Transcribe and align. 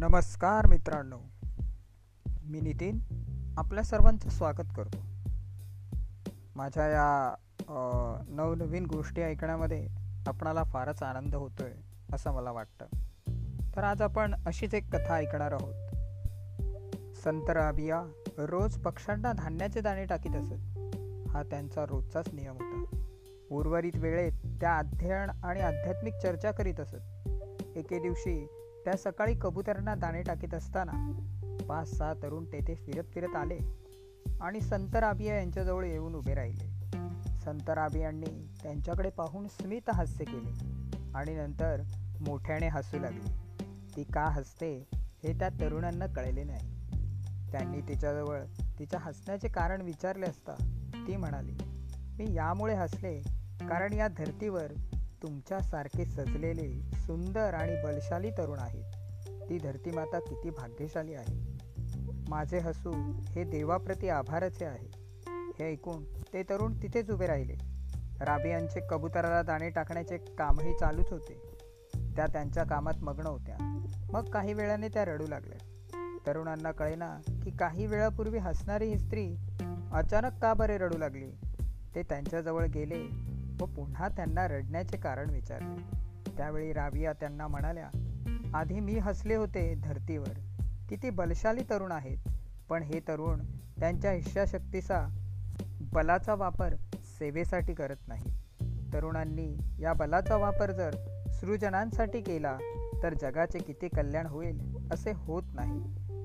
नमस्कार 0.00 0.66
मित्रांनो. 0.66 1.18
मी 2.42 2.60
नितीन 2.60 2.98
आपल्या 3.58 3.84
सर्वांचं 3.84 4.28
स्वागत 4.28 4.72
करतो. 4.76 4.98
माझ्या 6.54 6.86
या 6.86 7.34
नवनवीन 8.28 8.86
गोष्टी 8.86 9.22
ऐकण्यामध्ये 9.22 9.86
आपणाला 10.26 10.64
फारच 10.64 11.02
आनंद 11.02 11.34
होतोय 11.34 11.72
असं 12.12 12.32
मला 12.32 12.52
वाटतं. 12.52 12.86
तर 13.76 13.84
आज 13.84 14.02
आपण 14.02 14.34
अशीच 14.46 14.74
एक 14.74 14.96
कथा 14.96 15.14
ऐकणार 15.14 15.52
आहोत. 15.52 15.74
संत 17.16 17.50
राबिया 17.50 18.02
रोज 18.38 18.78
पक्ष्यांना 18.78 19.32
धान्याचे 19.32 19.80
दाणे 19.80 20.04
टाकीत 20.04 20.36
असत. 20.36 20.78
हा 21.30 21.42
त्यांचा 21.50 21.86
रोजचाच 21.86 22.28
नियम 22.32 22.54
होता. 22.54 22.96
उर्वरित 23.50 23.96
वेळेत 23.96 24.32
त्या 24.60 24.76
अध्ययन 24.76 25.30
आणि 25.44 25.60
आध्यात्मिक 25.60 26.14
चर्चा 26.22 26.50
करीत 26.50 26.80
असत. 26.80 27.28
एके 27.76 27.98
दिवशी 28.00 28.56
त्या 28.84 28.96
सकाळी 28.96 29.34
कबुतरांना 29.34 29.94
दाणे 29.94 30.22
टाकीत 30.22 30.54
असताना 30.54 30.92
पाच 31.68 31.88
सहा 31.98 32.12
तरुण 32.22 32.44
तेथे 32.44 32.74
फिरत 32.74 33.04
फिरत 33.14 33.36
आले 33.36 33.58
आणि 34.40 34.60
संत 34.60 34.96
राबिया 34.96 35.34
यांच्याजवळ 35.36 35.84
येऊन 35.84 36.14
उभे 36.14 36.34
राहिले. 36.34 36.68
संत 37.44 37.70
राबियांनी 37.70 38.46
त्यांच्याकडे 38.62 39.10
पाहून 39.10 39.46
स्मित 39.48 39.90
हास्य 39.94 40.24
केले 40.24 40.50
आणि 41.14 41.34
नंतर 41.34 41.82
मोठ्याने 42.20 42.68
हसू 42.68 42.98
लागली. 42.98 43.32
ती 43.96 44.04
का 44.04 44.24
हसते 44.24 44.88
हे 45.22 45.32
त्या 45.38 45.48
तरुणांना 45.48 46.06
कळले 46.06 46.44
नाही. 46.44 46.68
त्यांनी 47.52 47.80
तिच्याजवळ 47.80 48.42
तिच्या 48.78 49.00
हसण्याचे 49.00 49.48
कारण 49.48 49.82
विचारले 49.82 50.26
असता 50.26 50.54
ती 51.06 51.16
म्हणाली 51.16 51.56
मी 52.18 52.34
यामुळे 52.34 52.74
हसले 52.74 53.18
कारण 53.60 53.92
या 53.92 54.08
धर्तीवर 54.08 54.72
तुमच्यासारखे 55.22 56.04
सजलेले 56.04 56.90
सुंदर 56.94 57.54
आणि 57.54 57.74
बलशाली 57.84 58.30
तरुण 58.30 58.58
आहेत. 58.58 58.84
ती 59.48 59.58
धरती 59.58 59.90
माता 59.90 60.18
किती 60.18 60.50
भाग्यशाली 60.50 61.14
आहे. 61.14 61.60
माझे 62.28 62.58
हसू 62.58 62.92
हे 63.20 63.44
देवाप्रती 63.44 64.08
आभाराचे 64.08 64.64
आहे. 64.64 64.88
हे 65.58 65.72
ऐकून 65.72 66.04
ते 66.04 66.42
तरुण 66.42 66.74
तिथेच 66.82 67.10
उभे 67.10 67.26
राहिले. 67.26 67.54
राबियांचे 68.20 68.80
कबुतराला 68.90 69.42
दाणे 69.42 69.70
टाकण्याचे 69.70 70.16
कामही 70.16 70.72
चालूच 70.80 71.12
होते. 71.12 71.42
त्या 72.16 72.26
त्यांच्या 72.26 72.64
कामात 72.64 72.94
मग्न 73.02 73.26
होत्या. 73.26 73.56
मग 74.12 74.30
काही 74.30 74.52
वेळाने 74.52 74.88
त्या 74.88 75.04
रडू 75.04 75.26
लागल्या. 75.26 75.66
तरुणांना 76.26 76.72
कळेना 76.72 77.18
की 77.44 77.50
काही 77.50 77.86
वेळापूर्वी 77.86 78.38
हसणारी 78.38 78.86
ही 78.86 78.98
स्त्री 78.98 79.36
अचानक 79.92 80.32
का 80.42 80.54
बरे 80.54 80.78
रडू 80.78 80.98
लागली? 80.98 81.30
ते 81.94 82.02
त्यांच्याजवळ 82.02 82.66
गेले 82.66 83.30
व 83.60 83.64
पुन्हा 83.64 84.08
त्यांना 84.08 84.48
रडण्याचे 84.48 84.96
कारण 84.96 85.30
विचारले. 85.30 85.96
त्यावेळी 86.36 86.72
राबिया 86.72 87.12
त्यांना 87.12 87.46
म्हणाल्या 87.46 87.88
आधी 88.54 88.80
मी 88.80 88.98
हसले 88.98 89.34
होते 89.34 89.74
धरतीवर. 89.74 90.38
किती 90.88 91.10
बलशाली 91.10 91.62
तरुण 91.70 91.92
आहेत. 91.92 92.18
पण 92.68 92.82
हे 92.82 93.00
तरुण 93.00 93.40
त्यांच्या 93.80 94.12
इच्छाशक्तीचा 94.12 95.06
बलाचा 95.80 96.34
वापर 96.34 96.74
सेवेसाठी 97.18 97.74
करत 97.74 97.96
नाही 98.08 98.24
तरुणांनी 98.92 99.56
या 99.80 99.92
बलाचा 99.92 100.36
वापर 100.36 100.70
जर 100.70 100.94
सृजनांसाठी 101.28 102.20
केला 102.20 102.58
तर 103.02 103.14
जगाचे 103.14 103.58
किती 103.58 103.88
कल्याण 103.88 104.26
होईल 104.26 104.76
असे 104.92 105.12
होत 105.14 105.42
नाही. 105.54 105.82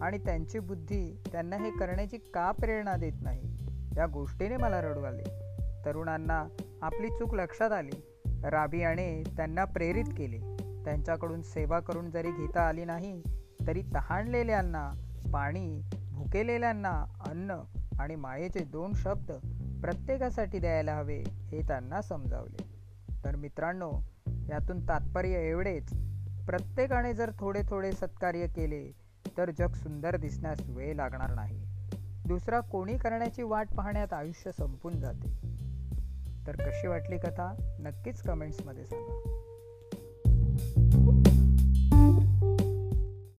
आणि 0.00 0.18
त्यांची 0.18 0.58
बुद्धी 0.58 1.22
त्यांना 1.32 1.56
हे 1.56 1.70
करण्याची 1.70 2.16
का 2.16 2.52
प्रेरणा 2.52 2.96
देत 2.96 3.12
नाही? 3.22 3.40
या 3.96 4.06
गोष्टीने 4.06 4.56
मला 4.56 4.80
रडू 4.80 5.00
आले. 5.00 5.24
तरुणांना 5.84 6.44
आपली 6.86 7.08
चूक 7.08 7.34
लक्षात 7.34 7.72
आली. 7.72 7.90
राबियाने 8.44 9.22
त्यांना 9.36 9.64
प्रेरित 9.64 10.04
केले. 10.04 10.38
त्यांच्याकडून 10.84 11.42
सेवा 11.42 11.80
करून 11.80 12.10
जरी 12.10 12.30
घेता 12.30 12.68
आली 12.68 12.84
नाही 12.84 13.22
तरी 13.66 13.82
तहानलेल्यांना 13.94 14.90
पाणी 15.32 15.80
भुकेलेल्यांना 16.12 17.04
अन्न 17.20 17.56
आणि 18.00 18.16
मायेचे 18.16 18.64
दोन 18.64 18.92
शब्द 18.94 19.32
प्रत्येकासाठी 19.82 20.58
द्यायला 20.58 20.94
हवे 20.94 21.22
हे 21.28 21.62
त्यांना 21.62 22.02
समजावले. 22.02 22.62
तर 23.24 23.36
मित्रांनो 23.36 23.92
यातून 24.48 24.88
तात्पर्य 24.88 25.48
एवढेच 25.48 25.90
प्रत्येकाने 26.46 27.12
जर 27.14 27.30
थोडे 27.40 27.62
थोडे 27.68 27.92
सत्कार्य 27.92 28.46
केले 28.46 28.92
तर 29.38 29.50
जग 29.50 29.72
सुंदर 29.72 30.16
दिसण्यास 30.16 30.60
वेळ 30.68 30.94
लागणार 30.94 31.34
नाही. 31.34 31.60
दुसरा 32.26 32.60
कोणी 32.60 32.96
करण्याची 32.98 33.42
वाट 33.42 33.68
पाहण्यात 33.76 34.12
आयुष्य 34.12 34.52
संपून 34.52 35.00
जाते. 35.00 35.55
तर 36.46 36.52
कशी 36.52 36.88
वाटली 36.88 37.18
कथा? 37.18 37.76
नक्कीच 37.80 38.20
कमेंट्समध्ये 38.22 38.84
सांगा. 38.84 39.55